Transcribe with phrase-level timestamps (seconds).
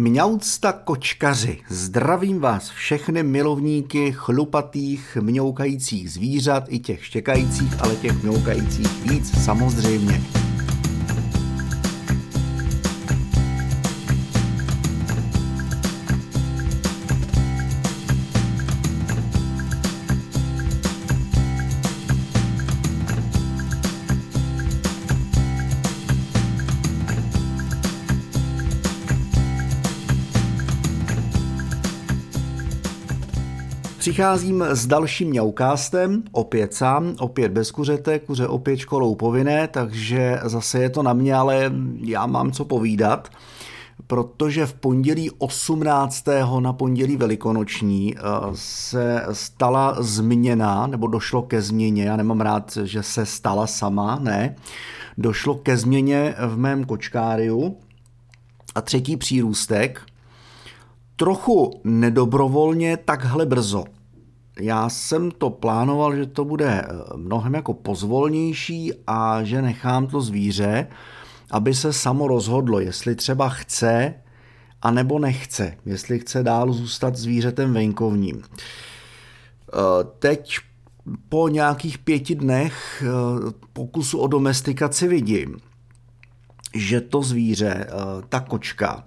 [0.00, 9.02] Mňaucta kočkaři, zdravím vás všechny milovníky chlupatých mňoukajících zvířat, i těch štěkajících, ale těch mňoukajících
[9.10, 10.20] víc samozřejmě.
[33.98, 40.82] Přicházím s dalším mňaukástem, opět sám, opět bez kuřete, kuře opět školou povinné, takže zase
[40.82, 43.28] je to na mě, ale já mám co povídat
[44.06, 46.24] protože v pondělí 18.
[46.60, 48.20] na pondělí velikonoční eh,
[48.54, 54.56] se stala změna, nebo došlo ke změně, já nemám rád, že se stala sama, ne,
[55.18, 57.76] došlo ke změně v mém kočkáriu
[58.74, 60.00] a třetí přírůstek,
[61.16, 63.84] trochu nedobrovolně takhle brzo.
[64.60, 70.20] Já jsem to plánoval, že to bude eh, mnohem jako pozvolnější a že nechám to
[70.20, 70.86] zvíře,
[71.50, 74.14] aby se samo rozhodlo, jestli třeba chce
[74.82, 78.42] a nebo nechce, jestli chce dál zůstat zvířetem venkovním.
[78.42, 79.78] Eh,
[80.18, 80.58] teď
[81.28, 85.56] po nějakých pěti dnech eh, pokusu o domestikaci vidím,
[86.74, 87.86] že to zvíře,
[88.28, 89.04] ta kočka,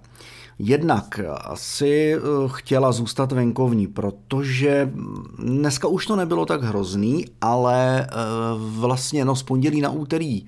[0.64, 4.92] Jednak asi eh, chtěla zůstat venkovní, protože
[5.38, 8.08] dneska už to nebylo tak hrozný, ale eh,
[8.56, 10.46] vlastně no z pondělí na úterý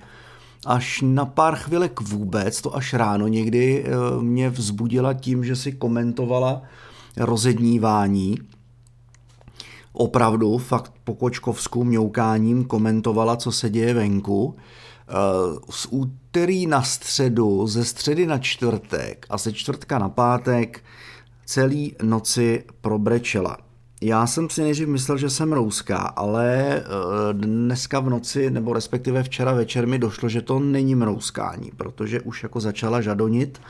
[0.65, 5.71] až na pár chvilek vůbec, to až ráno někdy eh, mě vzbudila tím, že si
[5.71, 6.61] komentovala
[7.17, 8.37] rozednívání.
[9.93, 14.55] Opravdu, fakt po kočkovsku mňoukáním komentovala, co se děje venku.
[15.69, 20.83] Z úterý na středu, ze středy na čtvrtek a ze čtvrtka na pátek
[21.45, 23.57] celý noci probrečela.
[24.01, 26.83] Já jsem si nejdřív myslel, že jsem rouská, ale eh,
[27.33, 32.43] dneska v noci, nebo respektive včera večer mi došlo, že to není mrouskání, protože už
[32.43, 33.61] jako začala žadonit.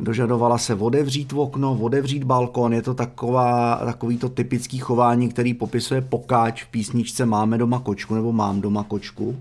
[0.00, 6.00] Dožadovala se otevřít okno, otevřít balkon, je to taková, takový to typický chování, který popisuje
[6.00, 9.36] pokáč v písničce Máme doma kočku nebo Mám doma kočku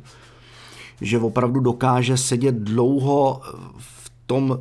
[1.02, 3.42] že opravdu dokáže sedět dlouho
[3.78, 4.60] v tom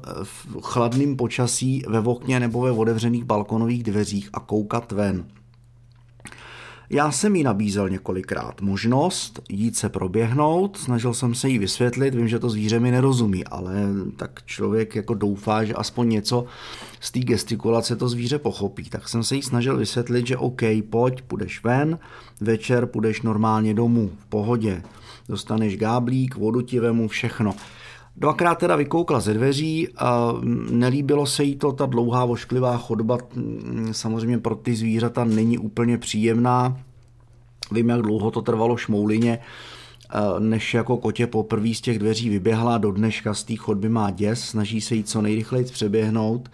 [0.61, 5.25] chladném počasí ve okně nebo ve otevřených balkonových dveřích a koukat ven.
[6.91, 12.28] Já jsem jí nabízel několikrát možnost jít se proběhnout, snažil jsem se jí vysvětlit, vím,
[12.28, 13.75] že to zvíře mi nerozumí, ale
[14.17, 16.44] tak člověk jako doufá, že aspoň něco
[17.00, 18.84] z té gestikulace to zvíře pochopí.
[18.84, 21.99] Tak jsem se jí snažil vysvětlit, že OK, pojď, půjdeš ven,
[22.41, 24.83] večer půjdeš normálně domů, v pohodě
[25.29, 27.55] dostaneš gáblík, vodu ti vemu, všechno.
[28.17, 30.33] Dvakrát teda vykoukla ze dveří a
[30.71, 33.19] nelíbilo se jí to, ta dlouhá vošklivá chodba
[33.93, 36.81] samozřejmě pro ty zvířata není úplně příjemná.
[37.73, 39.39] Vím, jak dlouho to trvalo šmoulině,
[40.39, 44.41] než jako kotě poprvé z těch dveří vyběhla, do dneška z té chodby má děs,
[44.41, 46.51] snaží se jí co nejrychleji přeběhnout.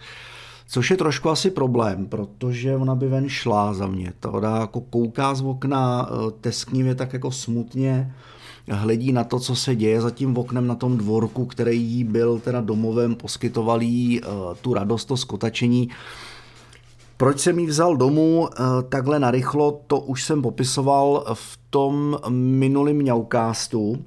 [0.67, 4.13] Což je trošku asi problém, protože ona by ven šla za mě.
[4.19, 8.13] Ta voda jako kouká z okna, e, tesknivě tak jako smutně,
[8.69, 12.39] hledí na to, co se děje za tím oknem na tom dvorku, který jí byl
[12.39, 14.27] teda domovem, poskytoval jí uh,
[14.61, 15.89] tu radost, to skotačení.
[17.17, 18.47] Proč jsem ji vzal domů uh,
[18.89, 23.97] takhle narychlo, to už jsem popisoval v tom minulém mňaukástu,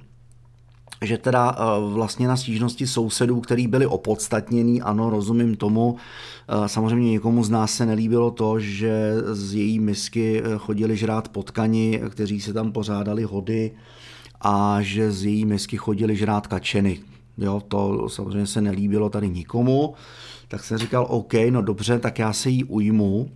[1.01, 5.97] že teda uh, vlastně na stížnosti sousedů, který byli opodstatněný, ano, rozumím tomu,
[6.67, 12.41] Samozřejmě někomu z nás se nelíbilo to, že z její misky chodili žrát potkani, kteří
[12.41, 13.71] se tam pořádali hody,
[14.47, 16.99] a že z její misky chodili žrát kačeny.
[17.37, 19.93] Jo, to samozřejmě se nelíbilo tady nikomu,
[20.47, 23.29] tak jsem říkal, OK, no dobře, tak já se jí ujmu.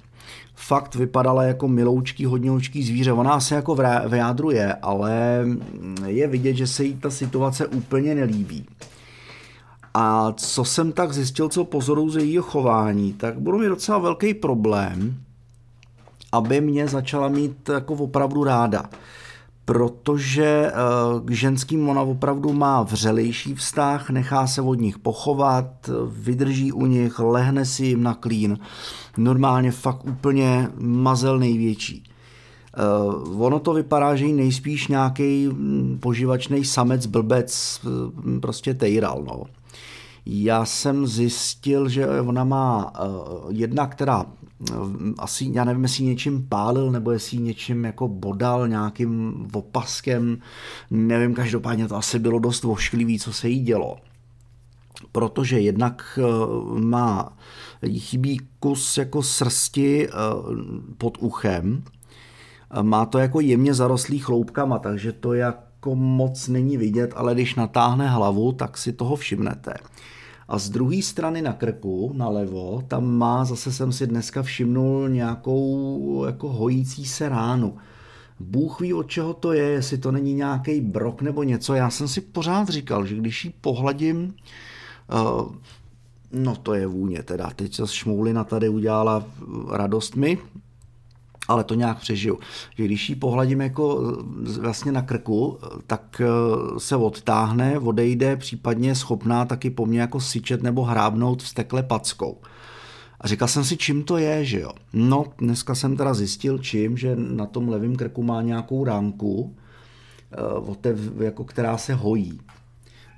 [0.55, 3.11] Fakt vypadala jako miloučký, hodňoučký zvíře.
[3.11, 3.75] Ona se jako
[4.07, 5.45] v jádru je, ale
[6.05, 8.65] je vidět, že se jí ta situace úplně nelíbí.
[9.93, 14.33] A co jsem tak zjistil, co pozoruju ze jejího chování, tak budu mít docela velký
[14.33, 15.17] problém,
[16.31, 18.89] aby mě začala mít jako opravdu ráda
[19.69, 20.71] protože eh,
[21.25, 27.19] k ženským ona opravdu má vřelejší vztah, nechá se od nich pochovat, vydrží u nich,
[27.19, 28.59] lehne si jim na klín.
[29.17, 32.03] Normálně fakt úplně mazel největší.
[33.33, 39.23] Uh, ono to vypadá, že nejspíš nějaký hm, poživačný samec, blbec, hm, prostě tejral.
[39.27, 39.43] No.
[40.25, 43.11] Já jsem zjistil, že ona má uh,
[43.49, 44.25] jedna, která
[45.17, 50.37] asi, já nevím, jestli něčím pálil, nebo jestli něčím jako bodal nějakým opaskem,
[50.91, 53.97] nevím, každopádně to asi bylo dost vošklivý, co se jí dělo.
[55.11, 56.19] protože jednak
[56.73, 57.37] má
[57.97, 60.07] chybí kus jako srsti
[60.97, 61.83] pod uchem,
[62.81, 68.09] má to jako jemně zarostlý chloupkama, takže to jako moc není vidět, ale když natáhne
[68.09, 69.73] hlavu, tak si toho všimnete.
[70.49, 76.23] A z druhé strany na krku, nalevo, tam má, zase jsem si dneska všimnul nějakou
[76.25, 77.77] jako hojící se ránu.
[78.39, 81.73] Bůh ví, od čeho to je, jestli to není nějaký brok nebo něco.
[81.73, 84.33] Já jsem si pořád říkal, že když ji pohladím,
[85.13, 85.55] uh,
[86.31, 89.23] no to je vůně teda, teď se šmoulina tady udělala
[89.71, 90.37] radost mi,
[91.49, 92.39] ale to nějak přežiju.
[92.77, 94.01] Že když ji pohladím jako
[94.57, 95.57] eh, vlastně na krku,
[95.87, 101.83] tak eh, se odtáhne, odejde, případně schopná taky po mně jako syčet nebo hrábnout vstekle
[101.83, 102.37] packou.
[103.21, 104.71] A říkal jsem si, čím to je, že jo.
[104.93, 109.55] No, dneska jsem teda zjistil, čím, že na tom levém krku má nějakou ránku,
[110.85, 112.39] eh, jako která se hojí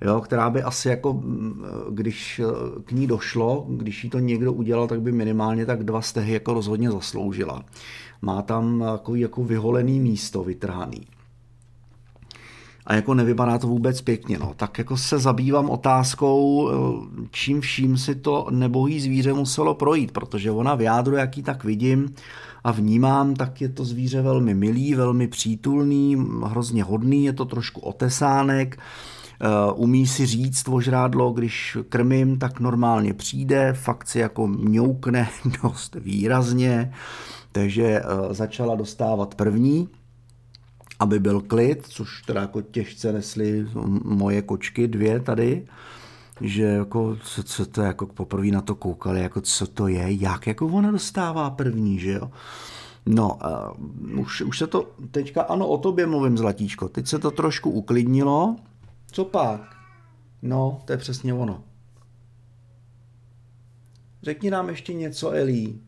[0.01, 4.53] jo, která by asi jako, mm, když eh, k ní došlo, když jí to někdo
[4.53, 7.63] udělal, tak by minimálně tak dva stehy jako rozhodně zasloužila.
[8.21, 11.07] Má tam takový jako vyholený místo vytrhaný.
[12.86, 14.39] A jako nevypadá to vůbec pěkně.
[14.39, 14.53] No.
[14.56, 20.51] Tak jako se zabývám otázkou, eh, čím vším si to nebohý zvíře muselo projít, protože
[20.51, 22.13] ona v jádru, jaký tak vidím
[22.63, 27.81] a vnímám, tak je to zvíře velmi milý, velmi přítulný, hrozně hodný, je to trošku
[27.81, 28.80] otesánek,
[29.76, 35.30] umí si říct vožrádlo, když krmím, tak normálně přijde, fakt si jako mňoukne
[35.64, 36.94] dost výrazně,
[37.52, 39.90] takže eh, začala dostávat první,
[41.00, 43.66] aby byl klid, což teda jako těžce nesly
[44.04, 45.66] moje kočky, dvě tady,
[46.42, 50.48] že jako, co, co to jako poprvé na to koukali, jako co to je, jak
[50.48, 52.32] jako ona dostává první, že jo.
[53.06, 53.40] No,
[54.10, 57.72] uh, už, už se to teďka, ano, o tobě mluvím, Zlatíčko, teď se to trošku
[57.72, 58.56] uklidnilo,
[59.12, 59.75] co pak?
[60.42, 61.63] No, to je přesně ono.
[64.24, 65.81] Řekni nám ještě něco, Elí.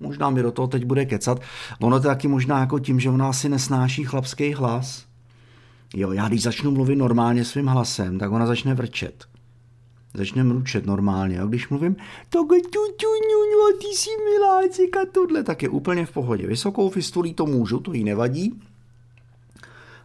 [0.00, 1.40] Možná mi do toho teď bude kecat.
[1.80, 5.06] Ono to taky možná jako tím, že ona asi nesnáší chlapský hlas.
[5.94, 9.24] Jo, já když začnu mluvit normálně svým hlasem, tak ona začne vrčet.
[10.14, 11.36] Začne mručet normálně.
[11.36, 11.46] Jo?
[11.46, 11.96] Když mluvím,
[12.34, 16.46] nu, ty jsi miláček a tohle, tak je úplně v pohodě.
[16.46, 18.60] Vysokou fistulí to můžu, to jí nevadí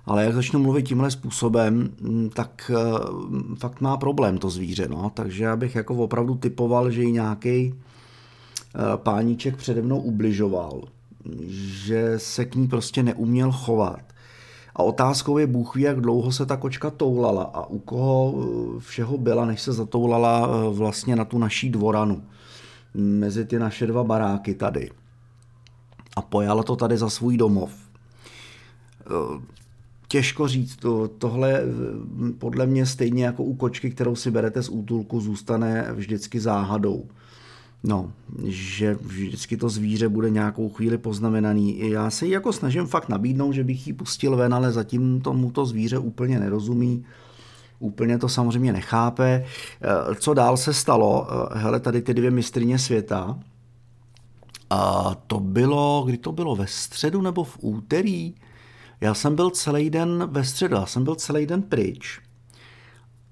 [0.06, 5.12] ale jak začnu mluvit tímhle způsobem, mm, tak eh, fakt má problém to zvíře, no.
[5.14, 10.82] takže já bych jako opravdu typoval, že ji nějaký eh, páníček přede mnou ubližoval,
[11.50, 14.02] že se k ní prostě neuměl chovat.
[14.76, 18.80] A otázkou je, Bůh ví, jak dlouho se ta kočka toulala a u koho eh,
[18.80, 22.24] všeho byla, než se zatoulala vlastně na tu naší dvoranu.
[22.94, 24.92] Mezi ty naše dva baráky tady.
[26.16, 27.72] A pojala to tady za svůj domov
[30.14, 30.76] těžko říct.
[30.76, 31.62] To, tohle
[32.38, 37.06] podle mě stejně jako u kočky, kterou si berete z útulku, zůstane vždycky záhadou.
[37.84, 38.12] No,
[38.44, 41.90] že vždycky to zvíře bude nějakou chvíli poznamenaný.
[41.90, 45.52] Já se jí jako snažím fakt nabídnout, že bych ji pustil ven, ale zatím tomu
[45.52, 47.06] to zvíře úplně nerozumí.
[47.80, 49.46] Úplně to samozřejmě nechápe.
[50.20, 51.28] Co dál se stalo?
[51.54, 53.40] Hele, tady ty dvě mistrině světa.
[54.70, 58.34] A to bylo, kdy to bylo, ve středu nebo v úterý?
[59.04, 62.22] Já jsem byl celý den ve středu, já jsem byl celý den pryč.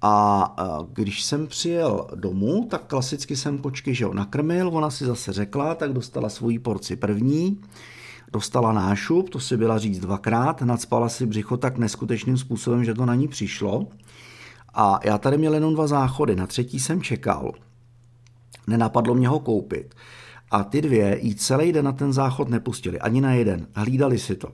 [0.01, 0.55] A
[0.93, 5.75] když jsem přijel domů, tak klasicky jsem kočky že jo, nakrmil, ona si zase řekla,
[5.75, 7.61] tak dostala svoji porci první,
[8.31, 13.05] dostala nášup, to si byla říct dvakrát, nadspala si břicho tak neskutečným způsobem, že to
[13.05, 13.87] na ní přišlo.
[14.73, 17.51] A já tady měl jenom dva záchody, na třetí jsem čekal.
[18.67, 19.95] Nenapadlo mě ho koupit.
[20.51, 23.67] A ty dvě jí celý den na ten záchod nepustili, ani na jeden.
[23.75, 24.49] Hlídali si to.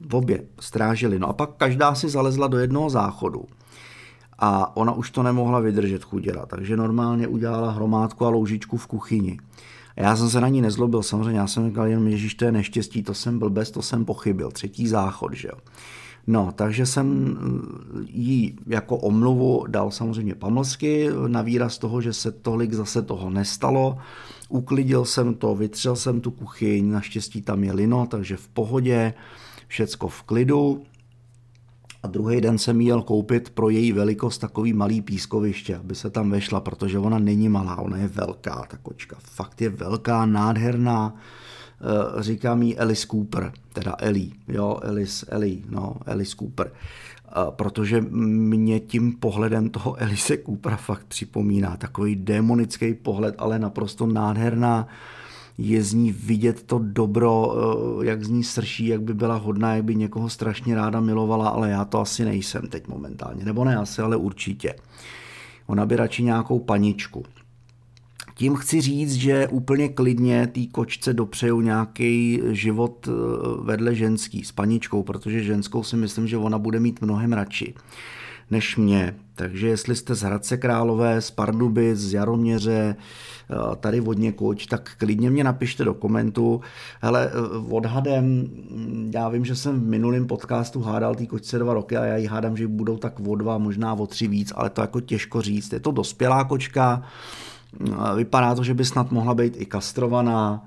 [0.00, 1.18] V obě strážili.
[1.18, 3.44] No a pak každá si zalezla do jednoho záchodu.
[4.38, 9.38] A ona už to nemohla vydržet chuděla, takže normálně udělala hromádku a loužičku v kuchyni.
[9.96, 12.52] A já jsem se na ní nezlobil, samozřejmě, já jsem říkal jenom, že to je
[12.52, 15.58] neštěstí, to jsem byl bez, to jsem pochybil, třetí záchod, že jo.
[16.26, 17.38] No, takže jsem
[18.06, 23.98] jí jako omluvu dal samozřejmě pamlsky na výraz toho, že se tolik zase toho nestalo.
[24.48, 29.14] Uklidil jsem to, vytřel jsem tu kuchyň, naštěstí tam je lino, takže v pohodě
[29.66, 30.82] všecko v klidu.
[32.02, 36.30] A druhý den jsem jel koupit pro její velikost takový malý pískoviště, aby se tam
[36.30, 39.16] vešla, protože ona není malá, ona je velká, ta kočka.
[39.20, 41.14] Fakt je velká, nádherná.
[41.16, 46.72] Eh, říkám jí Alice Cooper, teda Ellie, jo, Alice, Ellie, no, Alice Cooper.
[47.50, 54.88] Protože mě tím pohledem toho Elise Coopera fakt připomíná takový démonický pohled, ale naprosto nádherná
[55.58, 57.54] je z ní vidět to dobro,
[58.02, 61.48] eh, jak z ní srší, jak by byla hodná, jak by někoho strašně ráda milovala,
[61.48, 63.44] ale já to asi nejsem teď momentálně.
[63.44, 64.74] Nebo ne asi, ale určitě.
[65.66, 67.24] Ona by radši nějakou paničku.
[68.34, 73.12] Tím chci říct, že úplně klidně té kočce dopřeju nějaký život eh,
[73.62, 77.74] vedle ženský s paničkou, protože ženskou si myslím, že ona bude mít mnohem radši
[78.50, 79.14] než mě.
[79.34, 84.90] Takže jestli jste z Hradce Králové, z Pardubic, z Jaroměře, eh, tady od někoč, tak
[84.98, 86.60] klidně mě napište do komentu.
[87.00, 91.74] Hele, eh, odhadem, mm, já vím, že jsem v minulém podcastu hádal ty kočce dva
[91.74, 94.70] roky a já ji hádám, že budou tak o dva, možná o tři víc, ale
[94.70, 95.72] to jako těžko říct.
[95.72, 97.02] Je to dospělá kočka,
[98.16, 100.64] Vypadá to, že by snad mohla být i kastrovaná,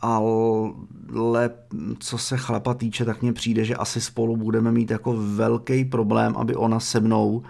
[0.00, 1.50] ale
[1.98, 6.34] co se chlapa týče, tak mně přijde, že asi spolu budeme mít jako velký problém,
[6.36, 7.42] aby ona se mnou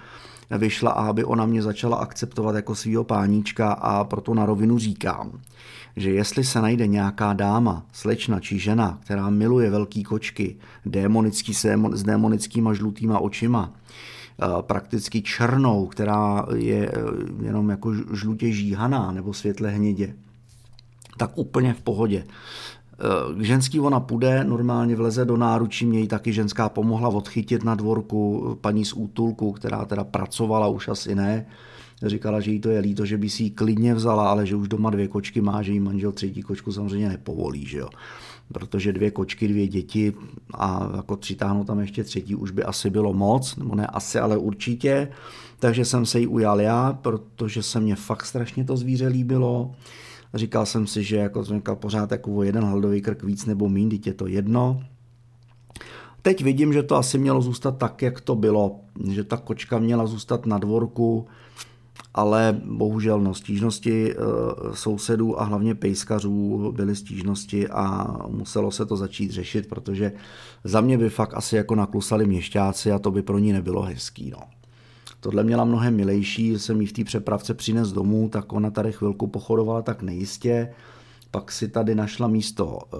[0.58, 5.40] vyšla a aby ona mě začala akceptovat jako svýho páníčka a proto na rovinu říkám,
[5.96, 12.02] že jestli se najde nějaká dáma, slečna či žena, která miluje velký kočky, démonický s
[12.02, 13.72] démonickýma žlutýma očima,
[14.42, 17.00] Eh, prakticky černou, která je eh,
[17.42, 20.14] jenom jako žlutě žíhaná nebo světle hnědě,
[21.18, 22.24] tak úplně v pohodě.
[22.96, 27.64] K eh, ženský ona půjde, normálně vleze do náručí, mě ji taky ženská pomohla odchytit
[27.64, 31.46] na dvorku, paní z útulku, která teda pracovala, už asi ne,
[32.02, 34.68] říkala, že jí to je líto, že by si ji klidně vzala, ale že už
[34.68, 37.88] doma dvě kočky má, že jí manžel třetí kočku samozřejmě nepovolí, že jo
[38.52, 40.12] protože dvě kočky, dvě děti
[40.54, 44.36] a jako přitáhnout tam ještě třetí už by asi bylo moc, nebo ne asi, ale
[44.36, 45.08] určitě.
[45.58, 49.74] Takže jsem se jí ujal já, protože se mně fakt strašně to zvíře líbilo.
[50.34, 53.68] Říkal jsem si, že jako jsem říkal pořád jako o jeden hladový krk víc nebo
[53.68, 54.82] mín, je to jedno.
[56.22, 58.80] Teď vidím, že to asi mělo zůstat tak, jak to bylo,
[59.10, 61.26] že ta kočka měla zůstat na dvorku,
[62.14, 64.16] ale bohužel no, stížnosti eh,
[64.72, 70.12] sousedů a hlavně pejskařů byly stížnosti a muselo se to začít řešit, protože
[70.64, 74.30] za mě by fakt asi jako naklusali měšťáci a to by pro ní nebylo hezký.
[74.30, 74.57] No.
[75.20, 79.26] Tohle měla mnohem milejší, jsem jí v té přepravce přines domů, tak ona tady chvilku
[79.26, 80.72] pochodovala tak nejistě,
[81.30, 82.78] pak si tady našla místo.
[82.94, 82.98] Eh,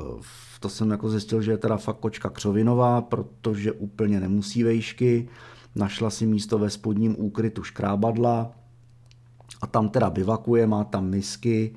[0.61, 5.29] to jsem jako zjistil, že je teda fakt kočka křovinová, protože úplně nemusí vejšky.
[5.75, 8.53] Našla si místo ve spodním úkrytu škrábadla,
[9.61, 11.75] a tam teda bivakuje, má tam misky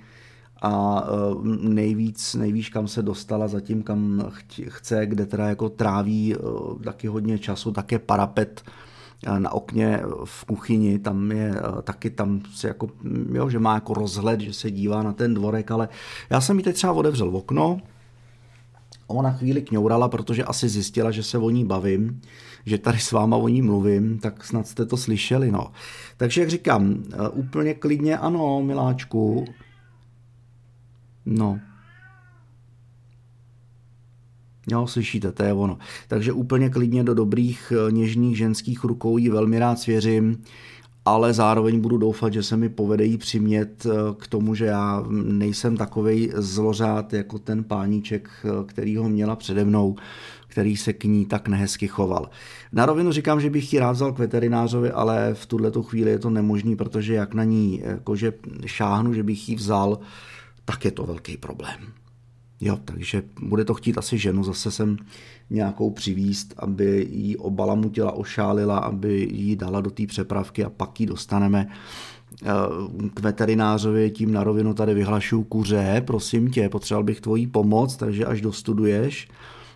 [0.62, 4.32] a e, nejvíc, nejvíc kam se dostala zatím, kam
[4.68, 6.38] chce, kde teda jako tráví e,
[6.84, 8.64] taky hodně času, tak je parapet
[9.38, 12.90] na okně v kuchyni, tam je taky tam se jako,
[13.34, 15.90] jo, že má jako rozhled, že se dívá na ten dvorek, ale
[16.30, 17.80] já jsem jí teď třeba otevřel okno,
[19.08, 22.22] ona chvíli kňourala, protože asi zjistila, že se o ní bavím,
[22.66, 25.52] že tady s váma o ní mluvím, tak snad jste to slyšeli.
[25.52, 25.72] No.
[26.18, 29.46] Takže jak říkám, eh, úplně klidně ano, miláčku.
[31.26, 31.60] No.
[34.68, 35.78] Jo, slyšíte, to je ono.
[36.08, 40.44] Takže úplně klidně do dobrých, eh, něžných ženských rukou jí velmi rád svěřím
[41.06, 45.04] ale zároveň budu doufat, že se mi povede jí přimět eh, k tomu, že já
[45.10, 49.96] nejsem takovej zlořád jako ten páníček, eh, který ho měla přede mnou,
[50.48, 52.30] který se k ní tak nehezky choval.
[52.72, 56.20] Na rovinu říkám, že bych ji rád vzal k veterinářovi, ale v tuhle chvíli je
[56.20, 58.34] to nemožný, protože jak na ní jakože
[58.66, 60.00] šáhnu, že bych ji vzal,
[60.66, 61.78] tak je to velký problém.
[62.62, 64.98] Jo, takže bude to chtít asi ženu, zase jsem
[65.50, 71.06] nějakou přivíst, aby ji obalamutila, ošálila, aby ji dala do té přepravky a pak ji
[71.06, 71.68] dostaneme
[72.44, 72.48] eh,
[73.14, 78.26] k veterinářovi, tím na rovinu tady vyhlašuju kuře, prosím tě, potřeboval bych tvoji pomoc, takže
[78.26, 79.28] až dostuduješ,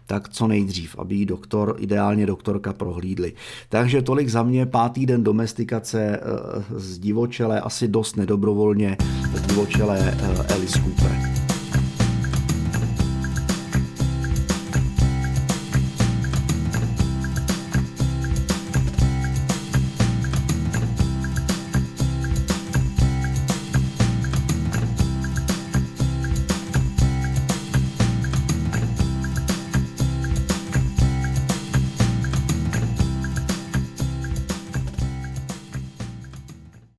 [0.07, 3.33] tak co nejdřív, aby doktor, ideálně doktorka prohlídli.
[3.69, 6.21] Takže tolik za mě, pátý den domestikace eh,
[6.69, 8.97] z divočele, asi dost nedobrovolně
[9.47, 11.04] divočele eh, Alice Cooper.